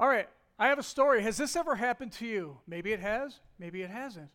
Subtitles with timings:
[0.00, 1.22] All right, I have a story.
[1.22, 2.58] Has this ever happened to you?
[2.66, 4.28] Maybe it has, maybe it hasn't.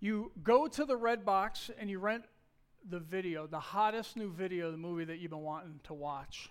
[0.00, 2.24] You go to the Redbox and you rent
[2.88, 6.50] the video, the hottest new video, the movie that you've been wanting to watch.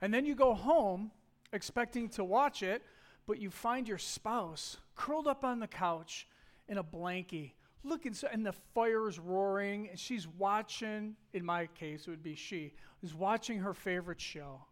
[0.00, 1.10] And then you go home
[1.52, 2.82] expecting to watch it,
[3.26, 6.26] but you find your spouse curled up on the couch
[6.66, 7.52] in a blankie,
[7.84, 12.22] looking so, and the fire is roaring, and she's watching, in my case, it would
[12.22, 12.72] be she,
[13.02, 14.62] is watching her favorite show.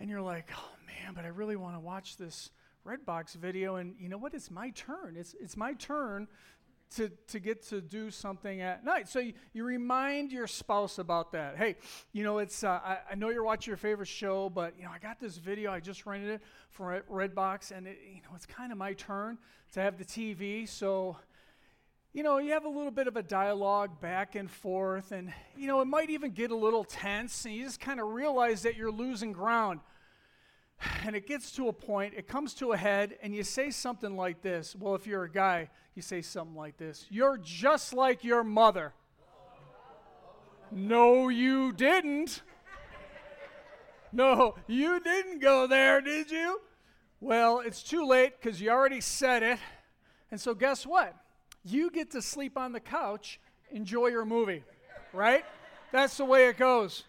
[0.00, 2.50] And you're like, oh man, but I really want to watch this
[2.86, 4.34] Redbox video, and you know what?
[4.34, 5.16] It's my turn.
[5.16, 6.28] It's, it's my turn
[6.96, 9.08] to, to get to do something at night.
[9.08, 11.56] So you, you remind your spouse about that.
[11.56, 11.76] Hey,
[12.12, 14.90] you know, it's uh, I, I, know you're watching your favorite show, but you know,
[14.90, 15.72] I got this video.
[15.72, 19.38] I just rented it from Redbox, and it, you know, it's kind of my turn
[19.72, 20.68] to have the TV.
[20.68, 21.16] So,
[22.14, 25.66] you know, you have a little bit of a dialogue back and forth, and you
[25.66, 28.76] know, it might even get a little tense, and you just kind of realize that
[28.76, 29.80] you're losing ground
[31.04, 34.16] and it gets to a point, it comes to a head, and you say something
[34.16, 34.76] like this.
[34.76, 38.92] Well, if you're a guy, you say something like this You're just like your mother.
[40.70, 42.42] No, you didn't.
[44.16, 46.60] No, you didn't go there, did you?
[47.20, 49.58] Well, it's too late because you already said it.
[50.30, 51.16] And so, guess what?
[51.64, 54.62] You get to sleep on the couch, enjoy your movie,
[55.14, 55.44] right?
[55.92, 57.04] That's the way it goes.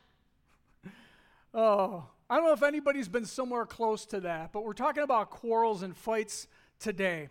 [1.53, 5.30] Oh, I don't know if anybody's been somewhere close to that, but we're talking about
[5.30, 6.48] quarrels and fights
[6.80, 7.28] today.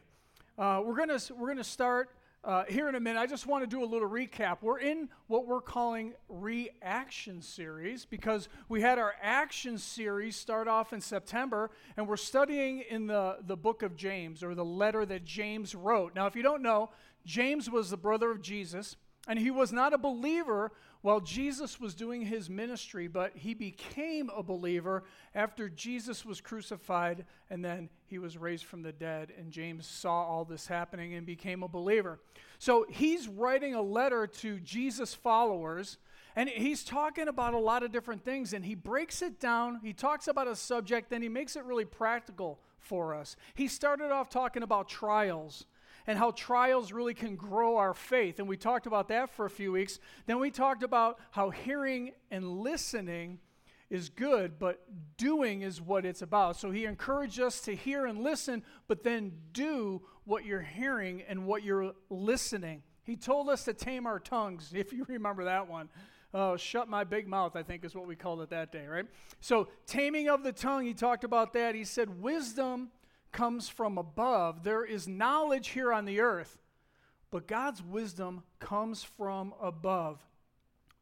[0.59, 2.11] Uh, we're gonna we're gonna start
[2.45, 3.19] uh, here in a minute.
[3.19, 4.59] I just want to do a little recap.
[4.61, 10.93] We're in what we're calling reaction series because we had our action series start off
[10.93, 15.25] in September, and we're studying in the, the book of James or the letter that
[15.25, 16.15] James wrote.
[16.15, 16.91] Now, if you don't know,
[17.25, 21.95] James was the brother of Jesus, and he was not a believer while Jesus was
[21.95, 28.19] doing his ministry, but he became a believer after Jesus was crucified and then he
[28.19, 29.31] was raised from the dead.
[29.39, 32.21] And James saw all this happening and became a believer.
[32.59, 35.99] So he's writing a letter to Jesus' followers.
[36.37, 39.81] And he's talking about a lot of different things, and he breaks it down.
[39.85, 43.37] He talks about a subject, then he makes it really practical for us.
[43.55, 45.67] He started off talking about trials
[46.07, 48.39] and how trials really can grow our faith.
[48.39, 49.99] And we talked about that for a few weeks.
[50.27, 53.39] Then we talked about how hearing and listening
[53.91, 54.83] is good, but
[55.17, 56.57] doing is what it's about.
[56.57, 61.47] So he encouraged us to hear and listen, but then do what you're hearing and
[61.47, 62.83] what you're listening.
[63.05, 65.89] He told us to tame our tongues, if you remember that one.
[66.37, 69.07] Oh, shut my big mouth, I think is what we called it that day, right?
[69.41, 71.77] So, taming of the tongue, he talked about that.
[71.77, 72.91] He said, wisdom
[73.35, 74.63] comes from above.
[74.63, 76.63] There is knowledge here on the earth,
[77.31, 80.25] but God's wisdom comes from above.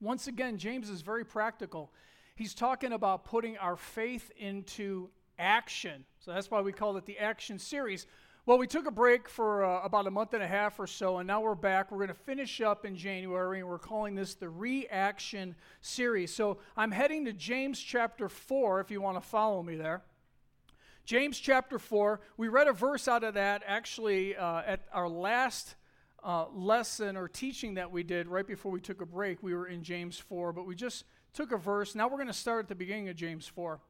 [0.00, 1.92] Once again, James is very practical.
[2.34, 6.04] He's talking about putting our faith into action.
[6.18, 8.06] So that's why we call it the action series.
[8.46, 11.18] Well, we took a break for uh, about a month and a half or so,
[11.18, 11.92] and now we're back.
[11.92, 16.34] We're going to finish up in January, and we're calling this the Reaction Series.
[16.34, 20.02] So I'm heading to James chapter 4, if you want to follow me there.
[21.04, 25.74] James chapter 4, we read a verse out of that actually uh, at our last
[26.22, 29.42] uh, lesson or teaching that we did right before we took a break.
[29.42, 31.04] We were in James 4, but we just
[31.34, 31.96] took a verse.
[31.96, 33.80] Now we're going to start at the beginning of James 4.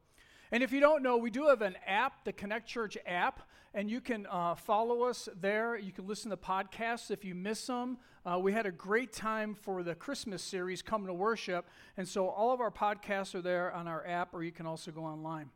[0.51, 3.91] And if you don't know, we do have an app, the Connect Church app, and
[3.91, 5.77] you can uh, follow us there.
[5.77, 7.99] You can listen to podcasts if you miss them.
[8.25, 12.27] Uh, we had a great time for the Christmas series, Come to Worship, and so
[12.27, 15.49] all of our podcasts are there on our app, or you can also go online.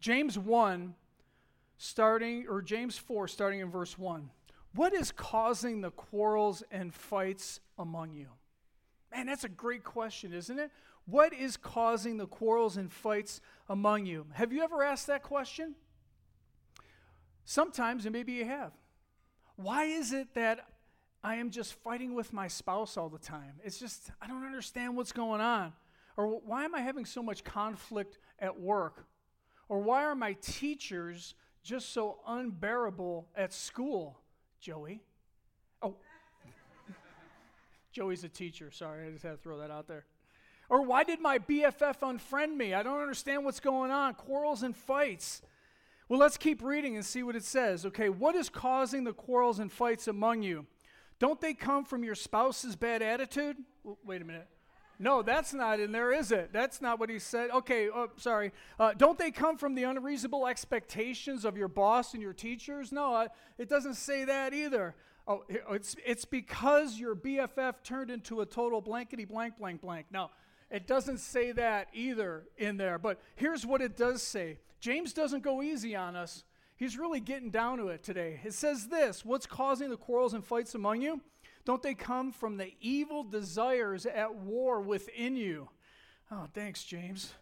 [0.00, 0.94] James 1
[1.76, 4.30] starting, or James 4, starting in verse 1.
[4.74, 8.28] What is causing the quarrels and fights among you?
[9.12, 10.70] Man, that's a great question, isn't it?
[11.06, 14.26] What is causing the quarrels and fights among you?
[14.32, 15.74] Have you ever asked that question?
[17.44, 18.72] Sometimes, and maybe you have.
[19.56, 20.66] Why is it that
[21.22, 23.60] I am just fighting with my spouse all the time?
[23.62, 25.72] It's just, I don't understand what's going on.
[26.16, 29.06] Or why am I having so much conflict at work?
[29.68, 34.20] Or why are my teachers just so unbearable at school,
[34.60, 35.00] Joey?
[35.82, 35.96] Oh,
[37.92, 38.70] Joey's a teacher.
[38.70, 40.04] Sorry, I just had to throw that out there.
[40.68, 42.74] Or why did my BFF unfriend me?
[42.74, 44.14] I don't understand what's going on.
[44.14, 45.42] Quarrels and fights.
[46.08, 47.86] Well, let's keep reading and see what it says.
[47.86, 50.66] Okay, what is causing the quarrels and fights among you?
[51.18, 53.56] Don't they come from your spouse's bad attitude?
[54.04, 54.48] Wait a minute.
[55.04, 56.48] No, that's not in there, is it?
[56.50, 57.50] That's not what he said.
[57.50, 58.52] Okay, oh, sorry.
[58.80, 62.90] Uh, don't they come from the unreasonable expectations of your boss and your teachers?
[62.90, 63.28] No, uh,
[63.58, 64.94] it doesn't say that either.
[65.28, 70.06] Oh, it's, it's because your BFF turned into a total blankety blank blank blank.
[70.10, 70.30] No,
[70.70, 72.98] it doesn't say that either in there.
[72.98, 76.44] But here's what it does say James doesn't go easy on us.
[76.76, 78.40] He's really getting down to it today.
[78.42, 81.20] It says this What's causing the quarrels and fights among you?
[81.64, 85.68] Don't they come from the evil desires at war within you?
[86.30, 87.32] Oh, thanks, James.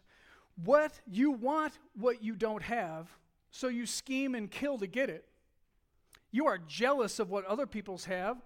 [0.64, 3.08] What you want what you don't have,
[3.50, 5.24] so you scheme and kill to get it.
[6.30, 8.36] You are jealous of what other people's have,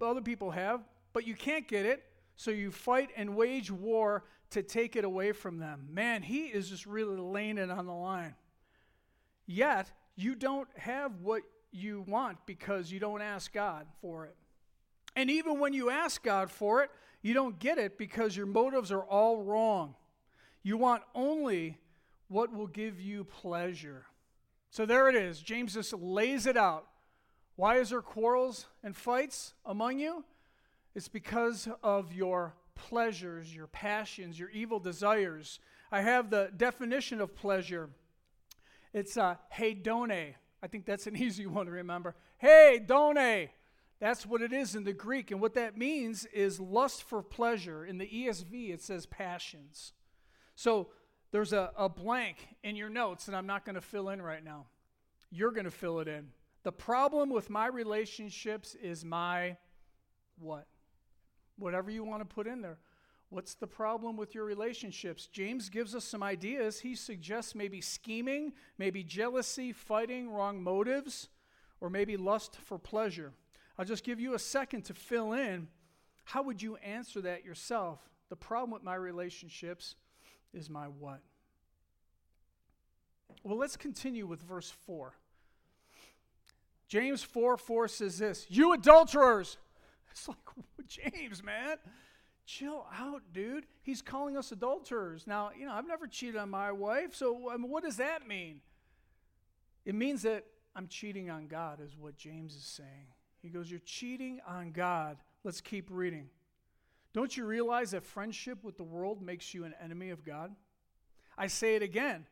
[0.00, 0.82] other people have,
[1.12, 2.04] but you can't get it,
[2.36, 5.88] so you fight and wage war to take it away from them.
[5.90, 8.34] Man, he is just really laying it on the line.
[9.46, 14.36] Yet, you don't have what you want because you don't ask God for it.
[15.16, 16.90] And even when you ask God for it,
[17.22, 19.94] you don't get it because your motives are all wrong.
[20.62, 21.78] You want only
[22.28, 24.06] what will give you pleasure.
[24.70, 25.40] So there it is.
[25.40, 26.86] James just lays it out.
[27.56, 30.24] Why is there quarrels and fights among you?
[30.94, 35.60] It's because of your pleasures, your passions, your evil desires.
[35.92, 37.90] I have the definition of pleasure.
[38.92, 40.34] It's uh, hedone.
[40.62, 42.14] I think that's an easy one to remember.
[42.42, 43.50] Hedone.
[44.00, 45.30] That's what it is in the Greek.
[45.30, 47.84] And what that means is lust for pleasure.
[47.84, 49.92] In the ESV, it says passions.
[50.56, 50.88] So
[51.32, 54.42] there's a, a blank in your notes that I'm not going to fill in right
[54.42, 54.66] now.
[55.30, 56.28] You're going to fill it in.
[56.62, 59.56] The problem with my relationships is my
[60.38, 60.66] what?
[61.56, 62.78] Whatever you want to put in there.
[63.28, 65.26] What's the problem with your relationships?
[65.26, 66.80] James gives us some ideas.
[66.80, 71.28] He suggests maybe scheming, maybe jealousy, fighting, wrong motives,
[71.80, 73.32] or maybe lust for pleasure.
[73.80, 75.66] I'll just give you a second to fill in.
[76.24, 77.98] How would you answer that yourself?
[78.28, 79.94] The problem with my relationships
[80.52, 81.22] is my what?
[83.42, 85.14] Well, let's continue with verse 4.
[86.88, 89.56] James 4 4 says this You adulterers!
[90.10, 90.36] It's like,
[90.86, 91.76] James, man,
[92.44, 93.64] chill out, dude.
[93.80, 95.26] He's calling us adulterers.
[95.26, 98.28] Now, you know, I've never cheated on my wife, so I mean, what does that
[98.28, 98.60] mean?
[99.86, 100.44] It means that
[100.76, 103.06] I'm cheating on God, is what James is saying.
[103.42, 105.18] He goes, You're cheating on God.
[105.44, 106.28] Let's keep reading.
[107.12, 110.54] Don't you realize that friendship with the world makes you an enemy of God?
[111.36, 112.26] I say it again.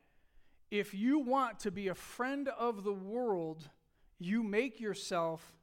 [0.71, 3.69] If you want to be a friend of the world,
[4.19, 5.55] you make yourself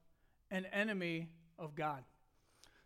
[0.51, 1.29] an enemy
[1.59, 2.03] of God.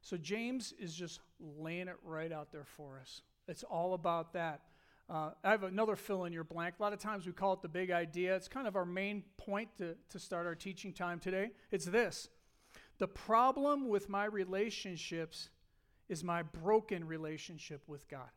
[0.03, 3.23] So James is just laying it right out there for us.
[3.49, 4.61] It's all about that.
[5.09, 6.77] Uh, I have another fill in your blank.
[6.79, 8.37] A lot of times we call it the big idea.
[8.37, 11.51] It's kind of our main point to, to start our teaching time today.
[11.73, 12.29] It's this
[13.01, 15.49] The problem with my relationships
[16.11, 18.29] is my broken relationship with God.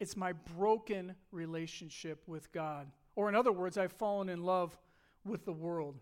[0.00, 2.88] It's my broken relationship with God.
[3.14, 4.76] Or, in other words, I've fallen in love
[5.24, 5.94] with the world.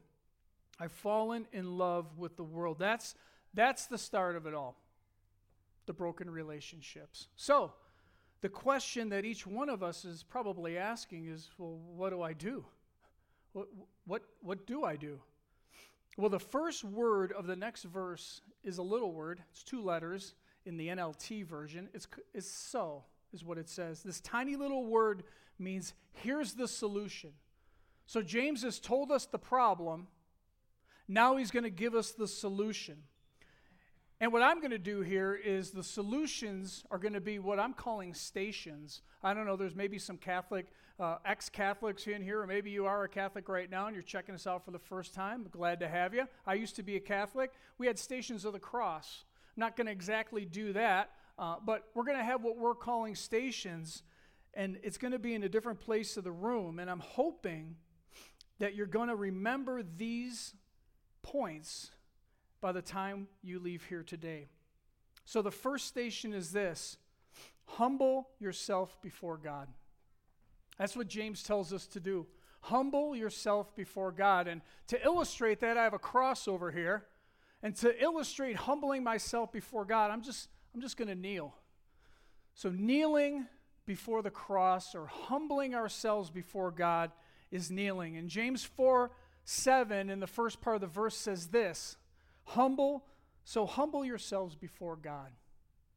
[0.78, 2.78] I've fallen in love with the world.
[2.78, 3.14] That's,
[3.52, 4.76] that's the start of it all
[5.84, 7.28] the broken relationships.
[7.36, 7.72] So,
[8.40, 12.32] the question that each one of us is probably asking is well, what do I
[12.32, 12.64] do?
[13.52, 13.68] What,
[14.06, 15.20] what, what do I do?
[16.16, 20.34] Well, the first word of the next verse is a little word, it's two letters
[20.66, 21.88] in the NLT version.
[21.94, 24.02] It's, it's so, is what it says.
[24.02, 25.22] This tiny little word
[25.58, 27.30] means here's the solution.
[28.06, 30.08] So, James has told us the problem
[31.10, 33.02] now he's going to give us the solution.
[34.22, 37.58] And what I'm going to do here is the solutions are going to be what
[37.58, 39.00] I'm calling stations.
[39.22, 40.66] I don't know, there's maybe some Catholic,
[40.98, 44.02] uh, ex Catholics in here, or maybe you are a Catholic right now and you're
[44.02, 45.46] checking us out for the first time.
[45.50, 46.24] Glad to have you.
[46.46, 47.50] I used to be a Catholic.
[47.78, 49.24] We had stations of the cross.
[49.56, 52.74] I'm not going to exactly do that, uh, but we're going to have what we're
[52.74, 54.02] calling stations,
[54.52, 56.78] and it's going to be in a different place of the room.
[56.78, 57.76] And I'm hoping
[58.58, 60.52] that you're going to remember these
[61.22, 61.90] points
[62.60, 64.48] by the time you leave here today.
[65.24, 66.96] So the first station is this
[67.64, 69.68] humble yourself before God.
[70.78, 72.26] That's what James tells us to do.
[72.62, 74.48] Humble yourself before God.
[74.48, 77.06] And to illustrate that, I have a cross over here.
[77.62, 81.54] And to illustrate humbling myself before God, I'm just I'm just going to kneel.
[82.54, 83.46] So kneeling
[83.86, 87.10] before the cross or humbling ourselves before God
[87.50, 88.16] is kneeling.
[88.16, 89.10] And James 4
[89.44, 91.96] 7 in the first part of the verse says this
[92.54, 93.04] Humble,
[93.44, 95.30] so humble yourselves before God.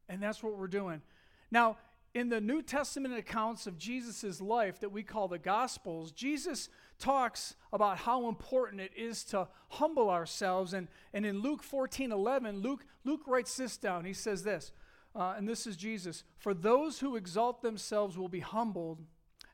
[0.08, 1.02] And that's what we're doing.
[1.50, 1.78] Now,
[2.14, 6.70] in the New Testament accounts of Jesus' life that we call the Gospels, Jesus
[7.00, 10.74] talks about how important it is to humble ourselves.
[10.74, 14.06] And, and in Luke 14 11, Luke, Luke writes this down.
[14.06, 14.72] He says this,
[15.16, 19.02] uh, and this is Jesus For those who exalt themselves will be humbled,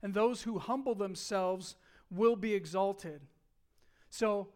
[0.03, 1.75] and those who humble themselves
[2.11, 3.21] will be exalted.
[4.09, 4.49] So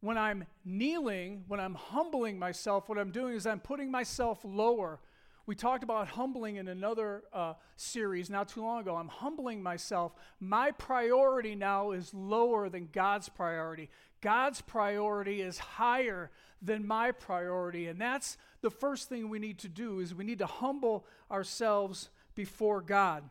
[0.00, 4.98] when I'm kneeling, when I'm humbling myself, what I'm doing is I'm putting myself lower.
[5.46, 8.96] We talked about humbling in another uh, series not too long ago.
[8.96, 10.12] I'm humbling myself.
[10.38, 13.90] My priority now is lower than God's priority.
[14.20, 16.30] God's priority is higher
[16.62, 17.88] than my priority.
[17.88, 22.10] And that's the first thing we need to do is we need to humble ourselves
[22.34, 23.24] before God.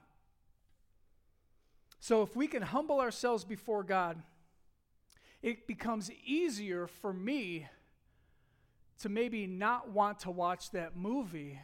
[2.00, 4.22] So if we can humble ourselves before God,
[5.42, 7.68] it becomes easier for me
[9.00, 11.60] to maybe not want to watch that movie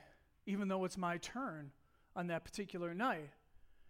[0.45, 1.71] even though it's my turn
[2.15, 3.29] on that particular night.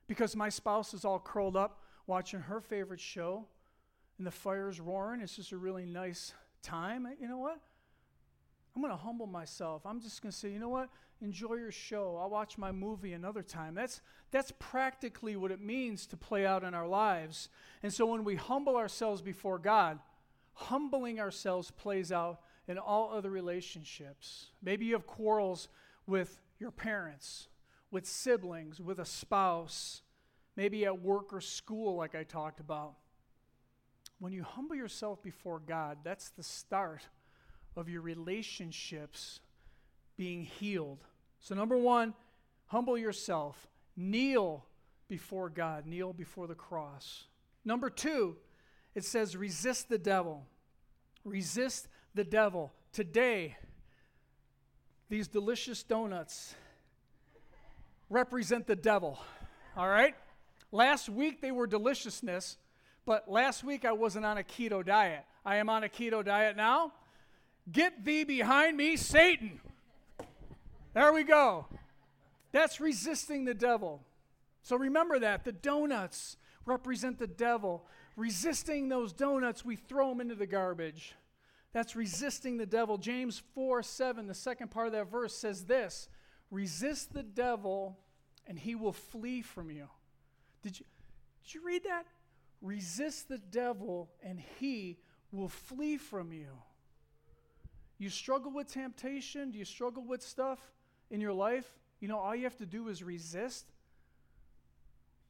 [0.08, 3.46] Because my spouse is all curled up watching her favorite show
[4.18, 5.22] and the fire's roaring.
[5.22, 7.08] It's just a really nice time.
[7.20, 7.60] You know what?
[8.75, 9.86] I'm going to humble myself.
[9.86, 10.89] I'm just going to say, you know what?
[11.22, 12.17] Enjoy your show.
[12.22, 13.74] I'll watch my movie another time.
[13.74, 14.01] That's,
[14.32, 17.48] that's practically what it means to play out in our lives.
[17.84, 20.00] And so when we humble ourselves before God,
[20.53, 24.48] humbling ourselves plays out in all other relationships.
[24.62, 25.70] Maybe you have quarrels
[26.05, 27.48] with your parents,
[27.91, 30.01] with siblings, with a spouse,
[30.58, 32.96] maybe at work or school, like I talked about.
[34.20, 37.03] When you humble yourself before God, that's the start
[37.75, 39.39] of your relationships
[40.17, 41.03] being healed.
[41.39, 42.13] So, number one,
[42.67, 44.65] humble yourself, kneel
[45.08, 47.25] before God, kneel before the cross.
[47.63, 48.38] Number two,
[48.94, 50.46] it says resist the devil.
[51.24, 52.72] Resist the devil.
[52.94, 53.58] Today,
[55.10, 56.55] these delicious donuts
[58.10, 59.20] represent the devil.
[59.75, 60.15] All right?
[60.72, 62.58] Last week they were deliciousness,
[63.05, 65.25] but last week I wasn't on a keto diet.
[65.46, 66.94] I am on a keto diet now.
[67.72, 69.60] Get thee behind me, Satan.
[70.94, 71.68] There we go.
[72.52, 74.02] That's resisting the devil.
[74.62, 75.44] So remember that.
[75.44, 77.86] The donuts represent the devil.
[78.16, 81.16] Resisting those donuts, we throw them into the garbage.
[81.74, 82.98] That's resisting the devil.
[82.98, 86.08] James 4 7, the second part of that verse says this
[86.50, 88.00] Resist the devil,
[88.48, 89.88] and he will flee from you.
[90.62, 90.86] Did you,
[91.44, 92.06] did you read that?
[92.62, 94.98] Resist the devil, and he
[95.32, 96.48] will flee from you.
[97.98, 99.52] You struggle with temptation?
[99.52, 100.60] Do you struggle with stuff
[101.10, 101.78] in your life?
[102.00, 103.66] You know, all you have to do is resist,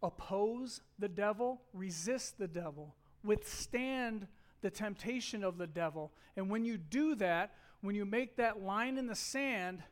[0.01, 4.27] oppose the devil, resist the devil, withstand
[4.61, 6.11] the temptation of the devil.
[6.35, 9.83] And when you do that, when you make that line in the sand,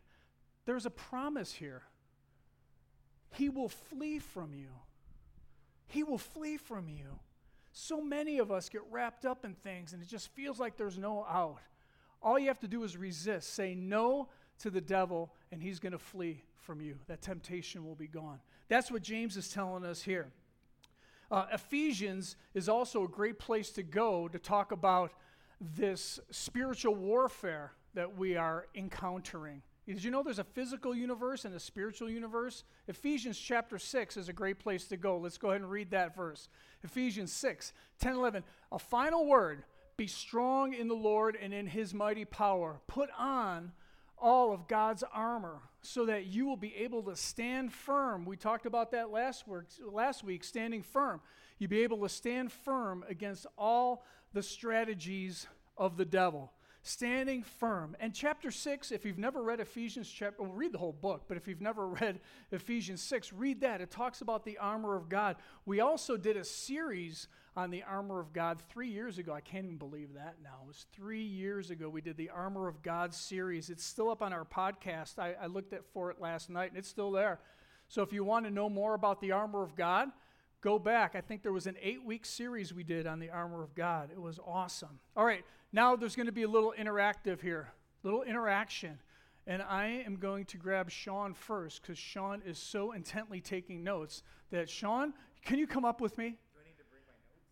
[0.65, 1.83] there's a promise here.
[3.31, 4.69] He will flee from you.
[5.87, 7.19] He will flee from you.
[7.71, 10.97] So many of us get wrapped up in things and it just feels like there's
[10.97, 11.59] no out.
[12.23, 13.53] All you have to do is resist.
[13.53, 16.95] Say no to the devil and he's going to flee from you.
[17.07, 18.39] That temptation will be gone.
[18.69, 20.27] That's what James is telling us here.
[21.29, 25.11] Uh, Ephesians is also a great place to go to talk about
[25.75, 29.61] this spiritual warfare that we are encountering.
[29.85, 32.63] Did you know there's a physical universe and a spiritual universe?
[32.87, 35.17] Ephesians chapter 6 is a great place to go.
[35.17, 36.47] Let's go ahead and read that verse.
[36.83, 38.43] Ephesians 6, 10, 11.
[38.71, 39.63] A final word
[39.95, 42.81] Be strong in the Lord and in his mighty power.
[42.87, 43.71] Put on
[44.17, 48.25] all of God's armor so that you will be able to stand firm.
[48.25, 51.21] We talked about that last, work, last week, standing firm.
[51.59, 55.47] You'll be able to stand firm against all the strategies
[55.77, 56.53] of the devil.
[56.81, 57.95] Standing firm.
[57.99, 61.37] And chapter 6, if you've never read Ephesians chapter, well, read the whole book, but
[61.37, 62.19] if you've never read
[62.51, 63.79] Ephesians 6, read that.
[63.79, 65.37] It talks about the armor of God.
[65.65, 69.33] We also did a series on the armor of God three years ago.
[69.33, 70.59] I can't even believe that now.
[70.63, 73.69] It was three years ago we did the Armor of God series.
[73.69, 75.19] It's still up on our podcast.
[75.19, 77.39] I, I looked at for it last night and it's still there.
[77.87, 80.09] So if you want to know more about the armor of God,
[80.61, 81.15] go back.
[81.15, 84.09] I think there was an eight week series we did on the armor of God.
[84.11, 84.99] It was awesome.
[85.15, 88.97] All right, now there's going to be a little interactive here, little interaction.
[89.45, 94.23] And I am going to grab Sean first because Sean is so intently taking notes
[94.51, 96.37] that Sean, can you come up with me?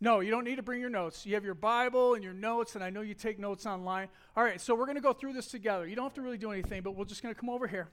[0.03, 1.27] No, you don't need to bring your notes.
[1.27, 4.09] You have your Bible and your notes, and I know you take notes online.
[4.35, 5.87] All right, so we're going to go through this together.
[5.87, 7.87] You don't have to really do anything, but we're just going to come over here.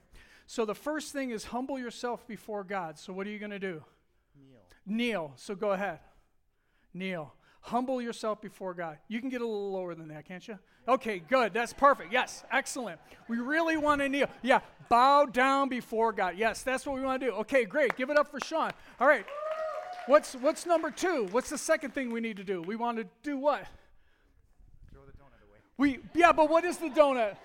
[0.47, 2.97] So the first thing is humble yourself before God.
[2.97, 3.83] So what are you going to do?
[4.35, 4.61] Kneel.
[4.87, 5.33] Kneel.
[5.35, 5.99] So go ahead.
[6.95, 7.35] Kneel.
[7.61, 8.97] Humble yourself before God.
[9.07, 10.57] You can get a little lower than that, can't you?
[10.87, 11.53] Okay, good.
[11.53, 12.11] That's perfect.
[12.11, 12.99] Yes, excellent.
[13.27, 14.27] We really want to kneel.
[14.41, 16.35] Yeah, bow down before God.
[16.35, 17.33] Yes, that's what we want to do.
[17.33, 17.95] Okay, great.
[17.95, 18.71] Give it up for Sean.
[18.99, 19.25] All right.
[20.09, 21.27] What's, what's number two?
[21.29, 22.63] What's the second thing we need to do?
[22.63, 23.63] We want to do what?
[24.91, 25.59] Throw the donut away.
[25.77, 27.35] We, yeah, but what is the donut?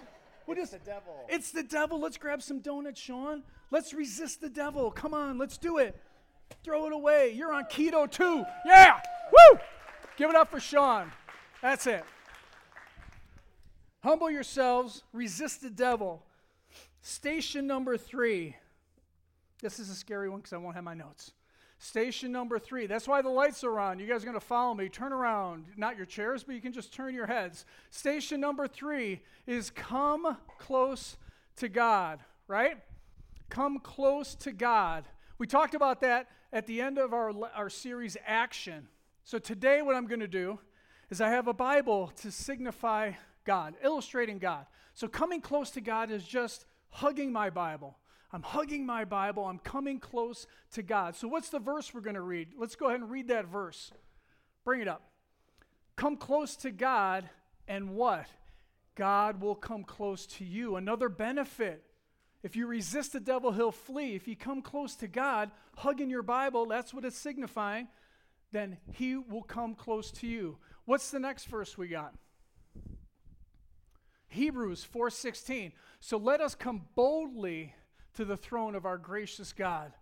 [0.47, 1.15] What it's is the devil.
[1.29, 2.01] It's the devil.
[2.01, 3.43] Let's grab some donuts, Sean.
[3.71, 4.91] Let's resist the devil.
[4.91, 5.95] Come on, let's do it.
[6.63, 7.35] Throw it away.
[7.37, 8.47] You're on keto too.
[8.65, 8.99] Yeah.
[9.31, 9.59] Woo!
[10.17, 11.13] Give it up for Sean.
[11.61, 12.03] That's it.
[14.03, 16.25] Humble yourselves, resist the devil.
[17.03, 18.57] Station number three.
[19.61, 21.33] This is a scary one because I won't have my notes.
[21.85, 22.87] Station number three.
[22.87, 23.99] That's why the lights are on.
[23.99, 24.89] You guys are going to follow me.
[24.89, 25.67] Turn around.
[25.77, 27.67] Not your chairs, but you can just turn your heads.
[27.91, 31.19] Station number three is come close
[31.57, 32.79] to God, right?
[33.51, 35.05] Come close to God.
[35.37, 38.89] We talked about that at the end of our, our series, Action.
[39.23, 40.59] So today, what I'm going to do
[41.11, 43.13] is I have a Bible to signify
[43.45, 44.65] God, illustrating God.
[44.95, 47.99] So coming close to God is just hugging my Bible.
[48.35, 49.45] I'm hugging my Bible.
[49.45, 51.15] I'm coming close to God.
[51.15, 52.49] So, what's the verse we're going to read?
[52.59, 53.93] Let's go ahead and read that verse.
[54.65, 55.03] Bring it up.
[55.95, 57.31] Come close to God,
[57.69, 58.27] and what?
[58.97, 60.75] God will come close to you.
[60.75, 61.85] Another benefit.
[62.43, 64.17] If you resist the devil, he'll flee.
[64.17, 67.87] If you come close to God, hugging your Bible, that's what it's signifying,
[68.51, 70.59] then he will come close to you.
[70.87, 72.13] What's the next verse we got?
[74.27, 75.73] Hebrews 4:16.
[76.01, 77.75] So let us come boldly
[78.15, 79.93] to the throne of our gracious God.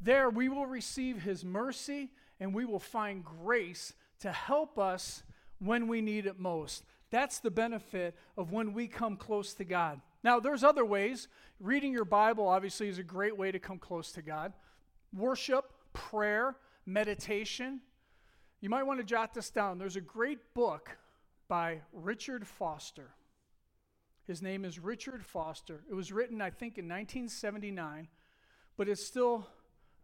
[0.00, 5.22] There we will receive his mercy and we will find grace to help us
[5.58, 6.84] when we need it most.
[7.10, 10.00] That's the benefit of when we come close to God.
[10.22, 11.28] Now, there's other ways.
[11.60, 14.52] Reading your Bible, obviously, is a great way to come close to God.
[15.12, 16.56] Worship, prayer,
[16.86, 17.80] meditation.
[18.60, 19.78] You might want to jot this down.
[19.78, 20.96] There's a great book
[21.46, 23.10] by Richard Foster.
[24.26, 25.82] His name is Richard Foster.
[25.88, 28.08] It was written, I think, in 1979,
[28.76, 29.46] but it's still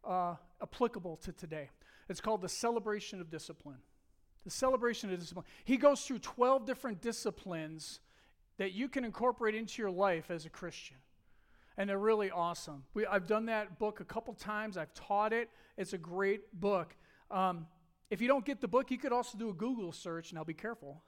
[0.05, 1.71] uh, applicable to today.
[2.09, 3.79] It's called The Celebration of Discipline.
[4.45, 5.47] The Celebration of Discipline.
[5.65, 8.01] He goes through 12 different disciplines
[8.59, 10.99] that you can incorporate into your life as a Christian.
[11.79, 12.85] And they're really awesome.
[12.93, 15.49] We, I've done that book a couple times, I've taught it.
[15.79, 16.95] It's a great book.
[17.31, 17.67] Um,
[18.11, 20.35] if you don't get the book, you could also do a Google search.
[20.35, 21.03] Now, be careful.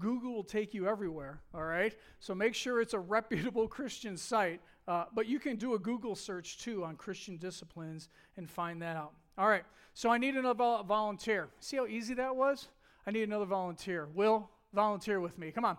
[0.00, 1.94] Google will take you everywhere, all right?
[2.18, 4.60] So make sure it's a reputable Christian site.
[4.88, 8.96] Uh, but you can do a Google search too on Christian disciplines and find that
[8.96, 9.12] out.
[9.38, 9.62] All right,
[9.94, 11.48] so I need another volunteer.
[11.60, 12.68] See how easy that was?
[13.06, 14.08] I need another volunteer.
[14.14, 15.52] Will, volunteer with me.
[15.52, 15.78] Come on.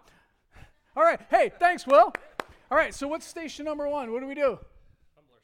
[0.96, 2.13] All right, hey, thanks, Will.
[2.72, 4.13] All right, so what's station number one?
[4.13, 4.59] What do we do?
[5.15, 5.35] Humble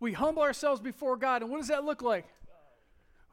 [0.00, 1.42] we humble ourselves before God.
[1.42, 2.26] And what does that look like?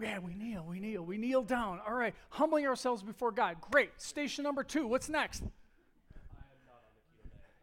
[0.01, 1.79] Yeah, we kneel, we kneel, we kneel down.
[1.85, 3.57] All right, humbling ourselves before God.
[3.69, 3.91] Great.
[4.01, 4.87] Station number two.
[4.87, 5.43] What's next?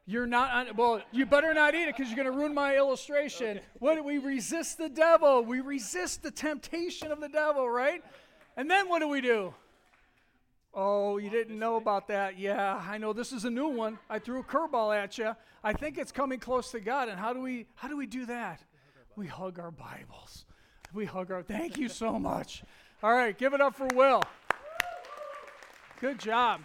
[0.09, 2.77] You're not on, well, you better not eat it because you're going to ruin my
[2.77, 3.57] illustration.
[3.57, 3.67] Okay.
[3.81, 5.45] What we resist the devil?
[5.45, 8.05] We resist the temptation of the devil, right?
[8.57, 9.53] And then what do we do?
[10.73, 12.39] Oh, you didn't know about that.
[12.39, 13.99] Yeah, I know this is a new one.
[14.09, 15.35] I threw a curveball at you.
[15.65, 17.09] I think it's coming close to God.
[17.09, 18.63] And how do we how do we do that?
[19.17, 20.46] We hug our Bibles.
[20.97, 21.43] We hug our.
[21.43, 22.63] Thank you so much.
[23.03, 24.23] All right, give it up for Will.
[26.01, 26.63] Good job.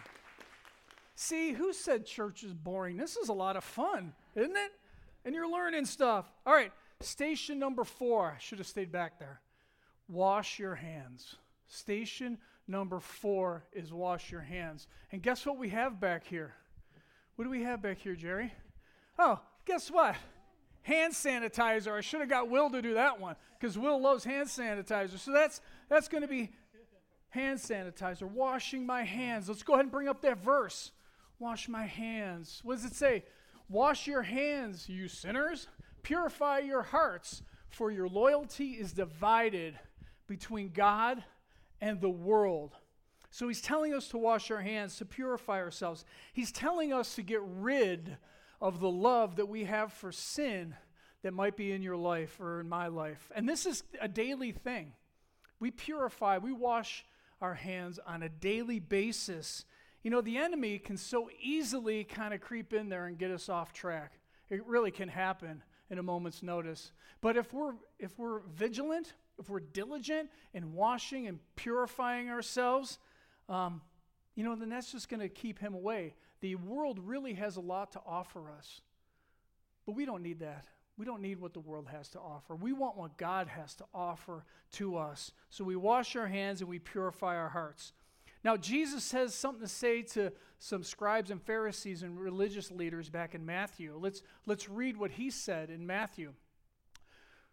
[1.16, 2.96] See, who said church is boring?
[2.96, 4.72] This is a lot of fun, isn't it?
[5.26, 6.32] And you're learning stuff.
[6.46, 8.34] All right, station number four.
[8.38, 9.42] I should have stayed back there.
[10.08, 11.36] Wash your hands.
[11.68, 12.38] Station
[12.70, 14.88] number four is wash your hands.
[15.12, 16.54] And guess what we have back here?
[17.36, 18.54] What do we have back here, Jerry?
[19.20, 20.16] Oh, guess what?
[20.84, 21.92] Hand sanitizer.
[21.92, 25.18] I should have got Will to do that one because Will loves hand sanitizer.
[25.20, 26.52] So that's that's going to be
[27.30, 28.24] hand sanitizer.
[28.24, 29.48] Washing my hands.
[29.48, 30.92] Let's go ahead and bring up that verse.
[31.40, 32.62] Wash my hands.
[32.64, 33.24] What does it say?
[33.68, 35.68] Wash your hands, you sinners.
[36.04, 39.80] Purify your hearts, for your loyalty is divided
[40.28, 41.24] between God
[41.80, 42.76] and the world.
[43.30, 46.04] So he's telling us to wash our hands, to purify ourselves.
[46.34, 48.18] He's telling us to get rid
[48.62, 50.76] of the love that we have for sin
[51.24, 53.32] that might be in your life or in my life.
[53.36, 54.94] And this is a daily thing.
[55.60, 57.06] We purify, we wash
[57.42, 59.66] our hands on a daily basis.
[60.04, 63.50] You know, the enemy can so easily kind of creep in there and get us
[63.50, 64.14] off track.
[64.50, 66.92] It really can happen in a moment's notice.
[67.20, 73.00] But if we're if we're vigilant, if we're diligent in washing and purifying ourselves,
[73.50, 73.82] um,
[74.36, 76.16] you know, then that's just going to keep him away.
[76.42, 78.82] The world really has a lot to offer us,
[79.86, 80.66] but we don't need that.
[80.98, 82.56] We don't need what the world has to offer.
[82.56, 85.32] We want what God has to offer to us.
[85.50, 87.94] So we wash our hands and we purify our hearts.
[88.44, 93.36] Now, Jesus has something to say to some scribes and Pharisees and religious leaders back
[93.36, 93.98] in Matthew.
[94.00, 96.34] Let's, let's read what he said in Matthew.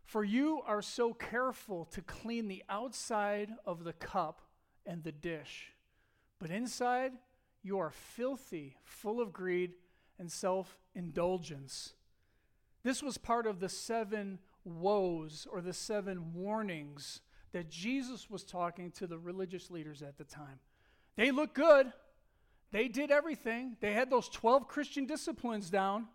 [0.05, 4.41] For you are so careful to clean the outside of the cup
[4.87, 5.73] and the dish,
[6.39, 7.13] but inside
[7.63, 9.75] you are filthy, full of greed
[10.19, 11.95] and self indulgence.
[12.83, 17.21] This was part of the seven woes or the seven warnings
[17.53, 20.61] that Jesus was talking to the religious leaders at the time.
[21.17, 21.93] They looked good,
[22.71, 26.09] they did everything, they had those 12 Christian disciplines down,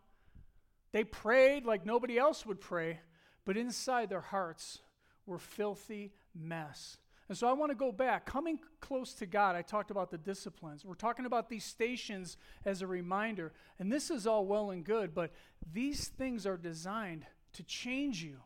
[0.91, 2.99] They prayed like nobody else would pray,
[3.45, 4.79] but inside their hearts
[5.25, 6.97] were filthy mess.
[7.29, 8.25] And so I want to go back.
[8.25, 10.83] Coming close to God, I talked about the disciplines.
[10.83, 13.53] We're talking about these stations as a reminder.
[13.79, 15.31] And this is all well and good, but
[15.71, 18.39] these things are designed to change you,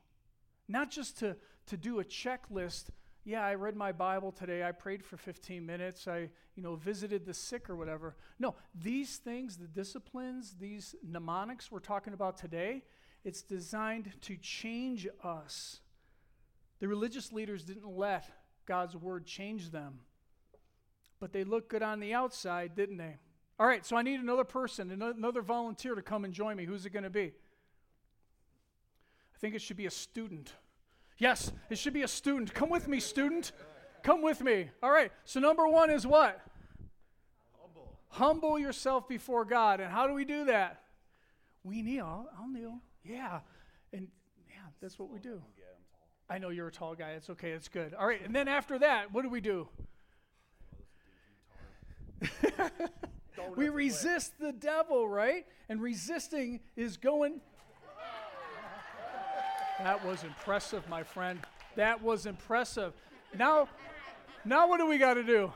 [0.68, 1.36] not just to,
[1.68, 2.90] to do a checklist.
[3.26, 4.64] Yeah, I read my Bible today.
[4.64, 6.08] I prayed for 15 minutes.
[6.08, 8.16] I, you know, visited the sick or whatever.
[8.40, 12.84] No, these things, the disciplines, these mnemonics we're talking about today,
[13.26, 15.80] it's designed to change us.
[16.80, 18.30] The religious leaders didn't let
[18.68, 20.00] God's word changed them.
[21.20, 23.16] But they looked good on the outside, didn't they?
[23.60, 26.66] All right, so I need another person, another volunteer to come and join me.
[26.66, 27.34] Who's it going to be?
[29.36, 30.54] I think it should be a student.
[31.18, 32.54] Yes, it should be a student.
[32.54, 33.52] Come with me, student.
[34.04, 34.70] Come with me.
[34.84, 36.40] All right, so number one is what?
[37.60, 37.98] Humble.
[38.10, 39.80] Humble yourself before God.
[39.80, 40.84] And how do we do that?
[41.64, 42.28] We kneel.
[42.40, 42.80] I'll kneel.
[43.04, 43.40] Yeah.
[43.92, 44.08] And
[44.48, 45.42] yeah, that's what we do.
[46.30, 47.12] I know you're a tall guy.
[47.12, 47.52] It's okay.
[47.52, 47.94] It's good.
[47.94, 48.24] All right.
[48.24, 49.70] And then after that, what do we do?
[53.56, 55.46] we resist the devil, right?
[55.70, 57.40] And resisting is going.
[59.80, 61.40] That was impressive, my friend.
[61.76, 62.94] That was impressive.
[63.38, 63.70] Now,
[64.44, 65.54] now what do we got to do?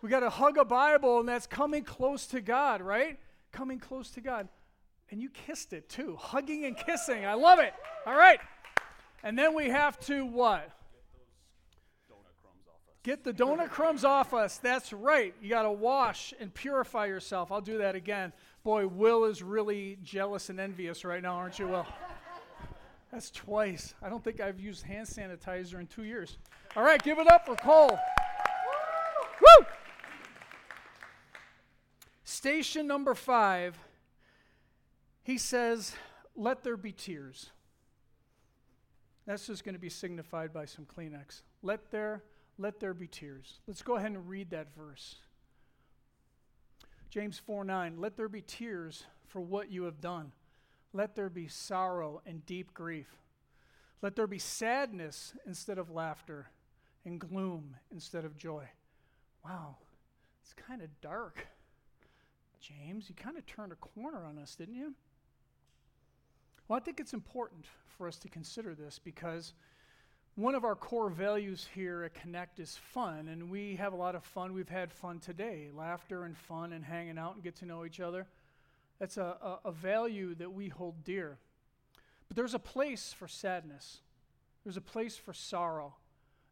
[0.00, 3.18] We got to hug a Bible, and that's coming close to God, right?
[3.50, 4.48] Coming close to God.
[5.10, 6.16] And you kissed it too.
[6.16, 7.26] Hugging and kissing.
[7.26, 7.74] I love it.
[8.06, 8.38] All right.
[9.22, 10.70] And then we have to what?
[13.02, 14.58] Get the donut crumbs off us.
[14.58, 15.34] That's right.
[15.40, 17.50] You got to wash and purify yourself.
[17.50, 18.32] I'll do that again.
[18.64, 21.86] Boy, Will is really jealous and envious right now, aren't you, Will?
[23.10, 23.94] That's twice.
[24.02, 26.36] I don't think I've used hand sanitizer in two years.
[26.76, 27.98] All right, give it up for Cole.
[29.40, 29.66] Woo!
[32.24, 33.78] Station number five,
[35.22, 35.94] he says,
[36.36, 37.50] Let there be tears.
[39.28, 41.42] That's just going to be signified by some Kleenex.
[41.62, 42.22] Let there,
[42.56, 43.60] let there be tears.
[43.66, 45.16] Let's go ahead and read that verse.
[47.10, 50.32] James 4 9, let there be tears for what you have done.
[50.94, 53.18] Let there be sorrow and deep grief.
[54.00, 56.48] Let there be sadness instead of laughter
[57.04, 58.64] and gloom instead of joy.
[59.44, 59.76] Wow,
[60.40, 61.46] it's kind of dark.
[62.62, 64.94] James, you kind of turned a corner on us, didn't you?
[66.68, 67.64] Well, I think it's important
[67.96, 69.54] for us to consider this because
[70.34, 74.14] one of our core values here at Connect is fun, and we have a lot
[74.14, 74.52] of fun.
[74.52, 78.00] We've had fun today laughter and fun and hanging out and get to know each
[78.00, 78.26] other.
[78.98, 81.38] That's a, a, a value that we hold dear.
[82.28, 84.02] But there's a place for sadness,
[84.62, 85.94] there's a place for sorrow,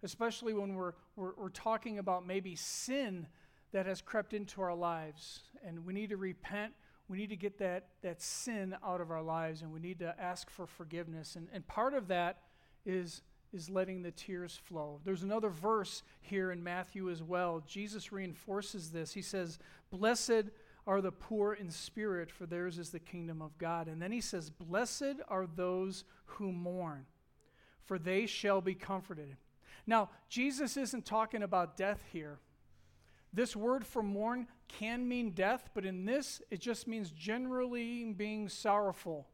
[0.02, 3.26] especially when we're, we're, we're talking about maybe sin
[3.72, 6.72] that has crept into our lives, and we need to repent
[7.09, 10.14] we need to get that, that sin out of our lives and we need to
[10.21, 11.37] ask for forgiveness.
[11.37, 12.38] And, and part of that
[12.85, 15.01] is, is letting the tears flow.
[15.05, 17.62] There's another verse here in Matthew as well.
[17.66, 19.12] Jesus reinforces this.
[19.12, 19.59] He says,
[19.90, 20.51] Blessed
[20.87, 23.88] are the poor in spirit, for theirs is the kingdom of God.
[23.88, 27.07] And then he says, Blessed are those who mourn,
[27.85, 29.37] for they shall be comforted.
[29.87, 32.38] Now, Jesus isn't talking about death here.
[33.37, 38.49] This word for mourn can mean death, but in this, it just means generally being
[38.49, 39.27] sorrowful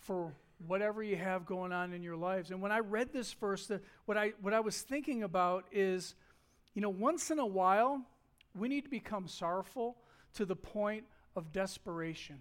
[0.00, 0.34] for
[0.66, 2.50] whatever you have going on in your lives.
[2.50, 6.14] And when I read this verse, the, what, I, what I was thinking about is,
[6.74, 8.02] you know, once in a while,
[8.54, 9.96] we need to become sorrowful
[10.34, 11.04] to the point
[11.34, 12.36] of desperation.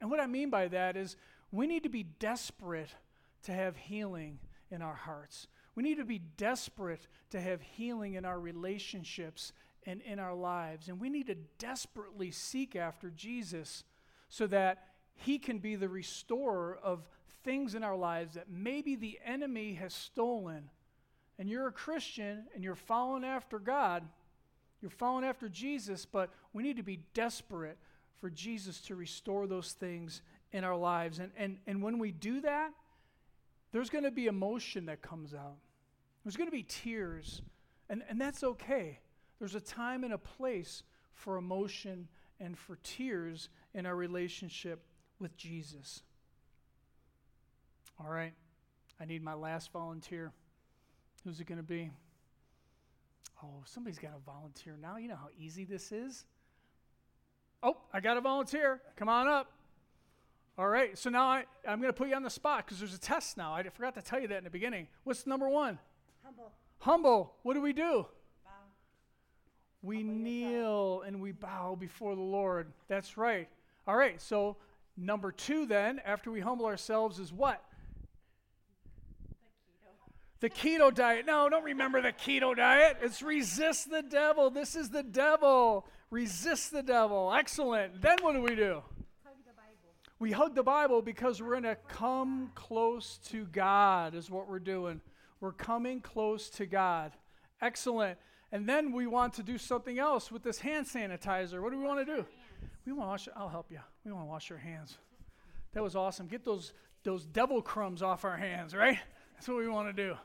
[0.00, 1.16] And what I mean by that is
[1.50, 2.94] we need to be desperate
[3.42, 4.38] to have healing
[4.70, 5.48] in our hearts.
[5.74, 9.52] We need to be desperate to have healing in our relationships
[9.84, 10.88] and in our lives.
[10.88, 13.84] And we need to desperately seek after Jesus
[14.28, 17.08] so that he can be the restorer of
[17.44, 20.70] things in our lives that maybe the enemy has stolen.
[21.38, 24.04] And you're a Christian and you're following after God,
[24.80, 27.78] you're following after Jesus, but we need to be desperate
[28.16, 31.18] for Jesus to restore those things in our lives.
[31.18, 32.72] And, and, and when we do that,
[33.72, 35.56] there's going to be emotion that comes out.
[36.24, 37.42] There's going to be tears,
[37.88, 39.00] and, and that's okay.
[39.38, 42.08] There's a time and a place for emotion
[42.38, 44.84] and for tears in our relationship
[45.18, 46.02] with Jesus.
[47.98, 48.32] All right,
[49.00, 50.32] I need my last volunteer.
[51.24, 51.90] Who's it going to be?
[53.42, 54.96] Oh, somebody's got to volunteer now.
[54.96, 56.24] You know how easy this is.
[57.62, 58.80] Oh, I got a volunteer.
[58.96, 59.52] Come on up.
[60.58, 62.94] All right, so now I, I'm going to put you on the spot because there's
[62.94, 63.54] a test now.
[63.54, 64.86] I forgot to tell you that in the beginning.
[65.04, 65.78] What's number one?
[66.22, 66.52] Humble.
[66.80, 67.34] Humble.
[67.42, 68.06] What do we do?
[68.44, 68.50] Bow.
[69.82, 71.06] We Humble kneel yourself.
[71.06, 72.72] and we bow before the Lord.
[72.88, 73.48] That's right.
[73.86, 74.56] All right, so
[74.96, 77.64] number two, then, after we humble ourselves, is what?
[80.40, 81.24] The keto diet.
[81.24, 82.98] No, don't remember the keto diet.
[83.00, 84.50] It's resist the devil.
[84.50, 85.86] This is the devil.
[86.10, 87.32] Resist the devil.
[87.32, 88.02] Excellent.
[88.02, 88.82] Then what do we do?
[90.30, 90.96] Hug the Bible.
[90.98, 94.58] We hug the Bible because we're going to come close to God, is what we're
[94.58, 95.00] doing.
[95.40, 97.12] We're coming close to God.
[97.60, 98.18] Excellent.
[98.52, 101.60] And then we want to do something else with this hand sanitizer.
[101.62, 102.24] What do we want to do?
[102.84, 103.28] We want to wash.
[103.34, 103.80] I'll help you.
[104.04, 104.98] We want to wash your hands.
[105.72, 106.26] That was awesome.
[106.26, 106.72] Get those
[107.04, 108.98] those devil crumbs off our hands, right?
[109.34, 110.16] That's what we want to do.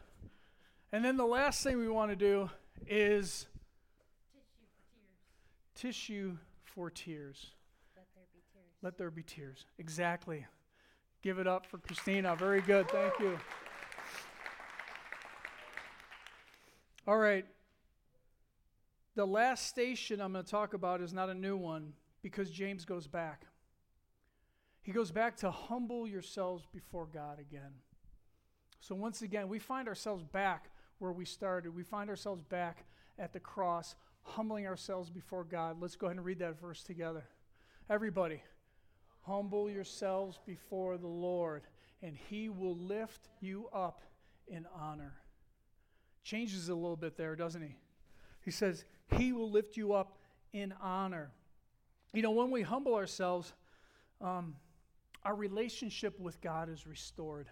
[0.92, 2.50] And then the last thing we want to do
[2.88, 3.48] is
[4.34, 5.96] Tissue for tears.
[5.96, 7.48] tissue for tears.
[7.96, 8.67] Let there be tears.
[8.82, 9.66] Let there be tears.
[9.80, 10.46] Exactly.
[11.22, 12.36] Give it up for Christina.
[12.36, 12.90] Very good.
[12.90, 13.38] Thank you.
[17.08, 17.46] All right.
[19.16, 22.86] The last station I'm going to talk about is not a new one because James
[22.86, 23.48] goes back.
[24.84, 27.74] He goes back to humble yourselves before God again.
[28.80, 31.76] So, once again, we find ourselves back where we started.
[31.76, 32.86] We find ourselves back
[33.18, 35.78] at the cross, humbling ourselves before God.
[35.82, 37.26] Let's go ahead and read that verse together.
[37.90, 38.44] Everybody,
[39.28, 41.64] humble yourselves before the Lord,
[42.02, 44.04] and he will lift you up
[44.48, 45.16] in honor.
[46.24, 47.76] Changes a little bit there, doesn't he?
[48.44, 48.86] He says,
[49.18, 50.18] He will lift you up
[50.54, 51.32] in honor.
[52.14, 53.54] You know, when we humble ourselves,
[54.22, 54.56] um,
[55.24, 57.48] our relationship with God is restored.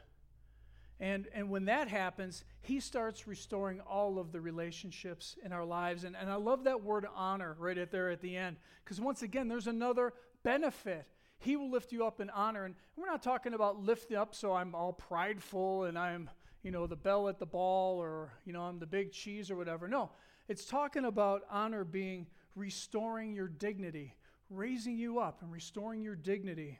[0.99, 6.05] And, and when that happens, he starts restoring all of the relationships in our lives.
[6.05, 8.55] And, and I love that word honor right there at the end.
[8.83, 11.05] Because once again, there's another benefit.
[11.39, 12.65] He will lift you up in honor.
[12.65, 16.29] And we're not talking about lifting up so I'm all prideful and I'm,
[16.63, 19.55] you know, the belle at the ball or, you know, I'm the big cheese or
[19.55, 19.87] whatever.
[19.87, 20.11] No,
[20.47, 24.15] it's talking about honor being restoring your dignity,
[24.49, 26.79] raising you up and restoring your dignity,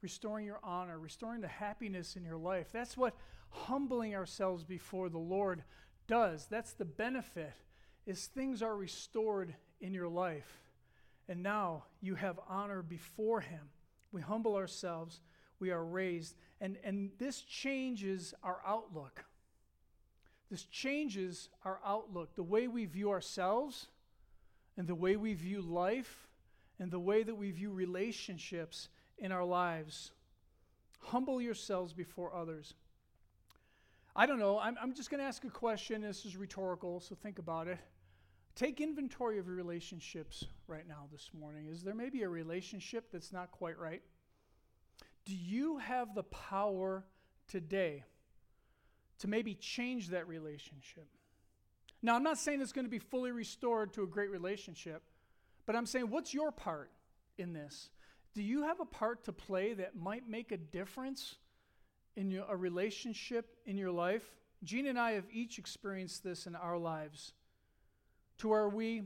[0.00, 2.68] restoring your honor, restoring the happiness in your life.
[2.72, 3.16] That's what
[3.50, 5.64] humbling ourselves before the Lord
[6.06, 6.46] does.
[6.50, 7.52] That's the benefit
[8.06, 10.62] is things are restored in your life.
[11.28, 13.68] And now you have honor before him.
[14.12, 15.20] We humble ourselves,
[15.60, 19.24] we are raised, and, and this changes our outlook.
[20.50, 23.88] This changes our outlook, the way we view ourselves,
[24.76, 26.28] and the way we view life,
[26.78, 30.12] and the way that we view relationships in our lives.
[31.00, 32.74] Humble yourselves before others.
[34.16, 34.58] I don't know.
[34.58, 36.02] I'm, I'm just going to ask a question.
[36.02, 37.78] This is rhetorical, so think about it.
[38.58, 41.68] Take inventory of your relationships right now this morning.
[41.68, 44.02] Is there maybe a relationship that's not quite right?
[45.24, 47.04] Do you have the power
[47.46, 48.02] today
[49.20, 51.06] to maybe change that relationship?
[52.02, 55.04] Now, I'm not saying it's going to be fully restored to a great relationship,
[55.64, 56.90] but I'm saying, what's your part
[57.36, 57.90] in this?
[58.34, 61.36] Do you have a part to play that might make a difference
[62.16, 64.24] in your, a relationship in your life?
[64.64, 67.34] Gene and I have each experienced this in our lives
[68.38, 69.02] to where we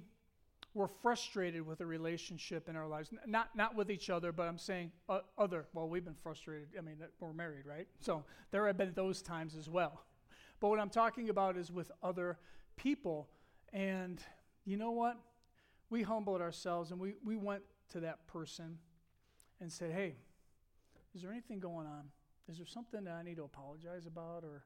[0.74, 3.10] were frustrated with a relationship in our lives.
[3.26, 5.66] Not, not with each other, but I'm saying uh, other.
[5.74, 6.68] Well, we've been frustrated.
[6.78, 7.86] I mean, we're married, right?
[8.00, 10.02] So there have been those times as well.
[10.60, 12.38] But what I'm talking about is with other
[12.76, 13.28] people.
[13.72, 14.22] And
[14.64, 15.18] you know what?
[15.90, 18.78] We humbled ourselves and we, we went to that person
[19.60, 20.16] and said, hey,
[21.14, 22.04] is there anything going on?
[22.48, 24.44] Is there something that I need to apologize about?
[24.44, 24.64] Or,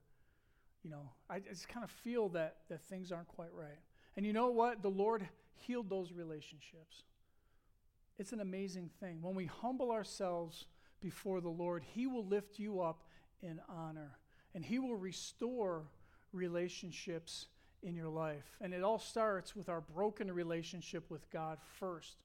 [0.85, 3.81] you know, I just kind of feel that, that things aren't quite right.
[4.17, 4.83] And you know what?
[4.83, 7.05] The Lord healed those relationships.
[8.19, 9.21] It's an amazing thing.
[9.21, 10.67] When we humble ourselves
[11.01, 13.03] before the Lord, He will lift you up
[13.43, 14.19] in honor
[14.55, 15.83] and He will restore
[16.33, 17.47] relationships
[17.83, 18.57] in your life.
[18.61, 22.17] And it all starts with our broken relationship with God first.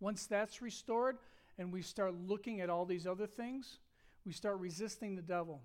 [0.00, 1.16] Once that's restored
[1.58, 3.78] and we start looking at all these other things,
[4.24, 5.62] we start resisting the devil.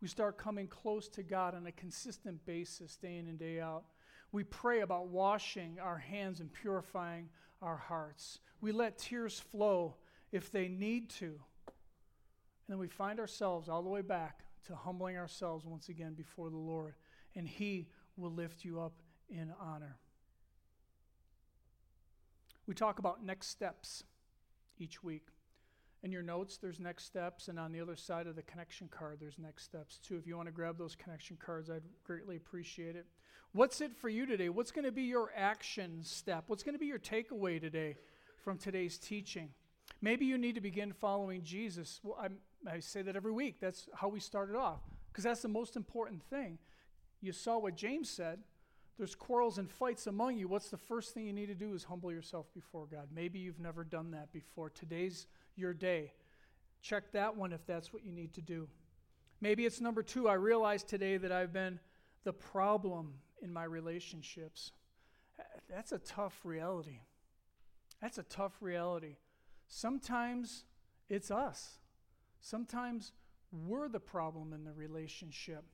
[0.00, 3.84] We start coming close to God on a consistent basis, day in and day out.
[4.32, 7.28] We pray about washing our hands and purifying
[7.60, 8.40] our hearts.
[8.60, 9.96] We let tears flow
[10.32, 11.26] if they need to.
[11.26, 16.48] And then we find ourselves all the way back to humbling ourselves once again before
[16.48, 16.94] the Lord,
[17.34, 18.94] and He will lift you up
[19.28, 19.98] in honor.
[22.66, 24.04] We talk about next steps
[24.78, 25.26] each week.
[26.04, 29.18] In your notes, there's next steps, and on the other side of the connection card,
[29.20, 30.16] there's next steps too.
[30.16, 33.06] If you want to grab those connection cards, I'd greatly appreciate it.
[33.52, 34.48] What's it for you today?
[34.48, 36.44] What's going to be your action step?
[36.48, 37.96] What's going to be your takeaway today
[38.42, 39.50] from today's teaching?
[40.00, 42.00] Maybe you need to begin following Jesus.
[42.02, 43.60] Well, I'm, I say that every week.
[43.60, 44.80] That's how we started off,
[45.12, 46.58] because that's the most important thing.
[47.20, 48.40] You saw what James said.
[48.98, 50.48] There's quarrels and fights among you.
[50.48, 53.08] What's the first thing you need to do is humble yourself before God.
[53.14, 54.68] Maybe you've never done that before.
[54.68, 56.12] Today's your day.
[56.82, 58.68] Check that one if that's what you need to do.
[59.40, 60.28] Maybe it's number two.
[60.28, 61.80] I realize today that I've been
[62.24, 64.72] the problem in my relationships.
[65.68, 67.00] That's a tough reality.
[68.00, 69.16] That's a tough reality.
[69.68, 70.64] Sometimes
[71.08, 71.78] it's us.
[72.40, 73.12] Sometimes
[73.52, 75.64] we're the problem in the relationship.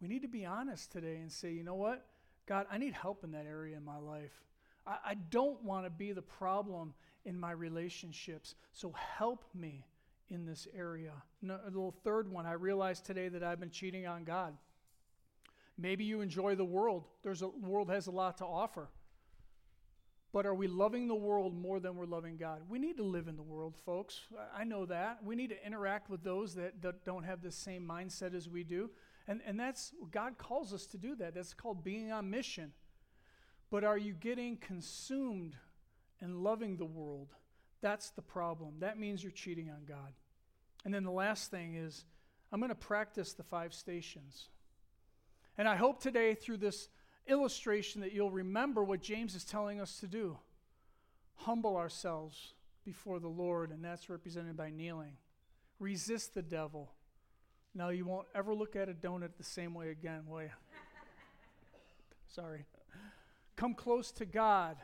[0.00, 2.06] We need to be honest today and say, you know what?
[2.46, 4.32] God, I need help in that area in my life.
[4.86, 8.54] I, I don't want to be the problem in my relationships.
[8.72, 9.86] So help me
[10.30, 11.12] in this area.
[11.42, 14.56] No, a little third one, I realized today that I've been cheating on God.
[15.76, 17.04] Maybe you enjoy the world.
[17.22, 18.88] There's a world has a lot to offer.
[20.32, 22.62] But are we loving the world more than we're loving God?
[22.68, 24.20] We need to live in the world, folks.
[24.54, 25.24] I know that.
[25.24, 28.62] We need to interact with those that, that don't have the same mindset as we
[28.62, 28.90] do.
[29.26, 31.34] And, and that's, God calls us to do that.
[31.34, 32.72] That's called being on mission.
[33.70, 35.56] But are you getting consumed
[36.20, 37.28] and loving the world?
[37.80, 38.74] That's the problem.
[38.80, 40.12] That means you're cheating on God.
[40.84, 42.04] And then the last thing is,
[42.52, 44.48] I'm going to practice the five stations.
[45.56, 46.88] And I hope today, through this
[47.26, 50.38] illustration that you'll remember what James is telling us to do
[51.42, 52.54] humble ourselves
[52.84, 55.16] before the Lord, and that's represented by kneeling.
[55.78, 56.90] Resist the devil.
[57.74, 60.50] Now, you won't ever look at a donut the same way again, will you?
[62.28, 62.64] Sorry.
[63.56, 64.76] Come close to God.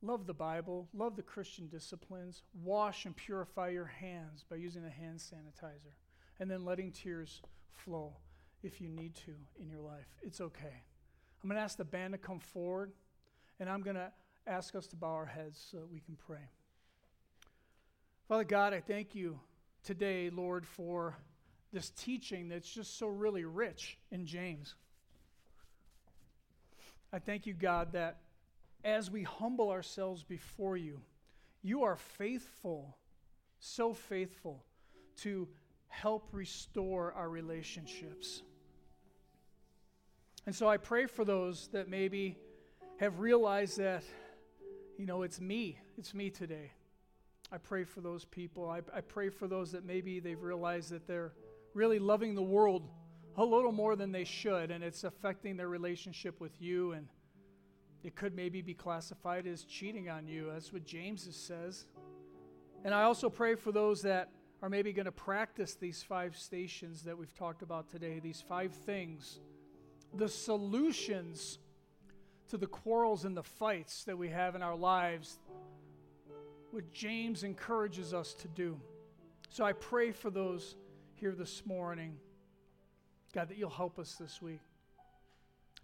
[0.00, 0.88] Love the Bible.
[0.94, 2.42] Love the Christian disciplines.
[2.62, 5.94] Wash and purify your hands by using a hand sanitizer.
[6.38, 8.16] And then letting tears flow
[8.62, 10.06] if you need to in your life.
[10.22, 10.82] It's okay.
[11.42, 12.92] I'm going to ask the band to come forward,
[13.60, 14.10] and I'm going to
[14.46, 16.50] ask us to bow our heads so that we can pray.
[18.28, 19.40] Father God, I thank you
[19.84, 21.16] today, Lord, for
[21.72, 24.74] this teaching that's just so really rich in James.
[27.12, 28.18] I thank you, God, that
[28.84, 31.00] as we humble ourselves before you,
[31.62, 32.96] you are faithful,
[33.58, 34.64] so faithful,
[35.16, 35.48] to
[35.88, 38.42] help restore our relationships.
[40.46, 42.38] And so I pray for those that maybe
[42.98, 44.04] have realized that,
[44.96, 45.78] you know, it's me.
[45.98, 46.72] It's me today.
[47.50, 48.68] I pray for those people.
[48.68, 51.32] I, I pray for those that maybe they've realized that they're
[51.74, 52.88] really loving the world
[53.36, 56.92] a little more than they should, and it's affecting their relationship with you.
[56.92, 57.08] And
[58.04, 60.50] it could maybe be classified as cheating on you.
[60.52, 61.86] That's what James says.
[62.84, 64.30] And I also pray for those that
[64.62, 68.72] are maybe going to practice these five stations that we've talked about today, these five
[68.72, 69.40] things
[70.14, 71.58] the solutions
[72.48, 75.38] to the quarrels and the fights that we have in our lives,
[76.70, 78.80] what James encourages us to do.
[79.50, 80.76] So I pray for those
[81.14, 82.16] here this morning,
[83.34, 84.60] God, that you'll help us this week.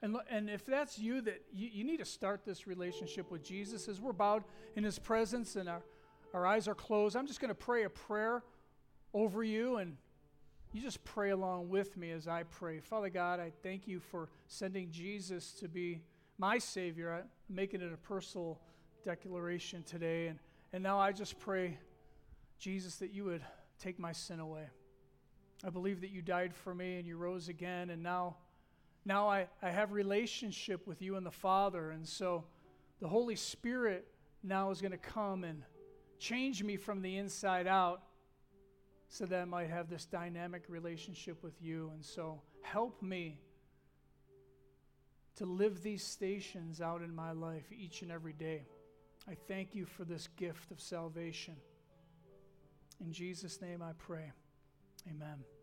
[0.04, 3.88] And, and if that's you, that you, you need to start this relationship with Jesus
[3.88, 4.44] as we're bowed
[4.76, 5.82] in his presence and our,
[6.34, 7.16] our eyes are closed.
[7.16, 8.42] I'm just going to pray a prayer
[9.14, 9.96] over you and
[10.74, 12.80] you just pray along with me as I pray.
[12.80, 16.02] Father God, I thank you for sending Jesus to be
[16.36, 17.10] my Savior.
[17.10, 18.60] I'm making it a personal
[19.06, 20.26] declaration today.
[20.26, 20.38] And,
[20.74, 21.78] and now I just pray,
[22.58, 23.42] Jesus, that you would
[23.78, 24.66] take my sin away.
[25.66, 27.88] I believe that you died for me and you rose again.
[27.88, 28.36] And now,
[29.04, 31.90] now I, I have relationship with you and the Father.
[31.90, 32.44] And so
[33.00, 34.06] the Holy Spirit
[34.42, 35.62] now is going to come and
[36.18, 38.02] change me from the inside out
[39.08, 41.90] so that I might have this dynamic relationship with you.
[41.94, 43.40] And so help me
[45.36, 48.66] to live these stations out in my life each and every day.
[49.28, 51.56] I thank you for this gift of salvation.
[53.00, 54.32] In Jesus' name I pray.
[55.08, 55.53] Amen.